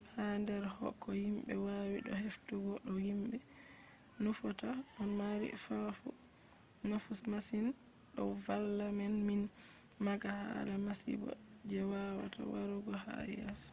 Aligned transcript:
ha 0.15 0.25
der 0.47 0.63
ko 1.01 1.09
himbe 1.21 1.53
wawi 1.65 1.97
do 2.05 2.13
heftugo 2.23 2.71
ko 2.85 2.91
himbe 3.05 3.37
nufata 4.21 4.69
do 4.93 5.03
mari 5.17 5.47
nafu 6.89 7.13
masin. 7.31 7.65
do 8.15 8.23
valla 8.45 8.85
men 8.97 9.13
min 9.27 9.41
maaga 10.05 10.31
hala 10.49 10.75
masibo 10.87 11.29
je 11.69 11.79
wawata 11.91 12.39
warugo 12.51 12.93
ha 13.05 13.13
yeeso 13.35 13.69